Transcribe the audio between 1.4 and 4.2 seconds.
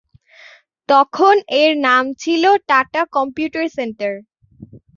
এর নাম ছিল টাটা কম্পিউটার সেন্টার।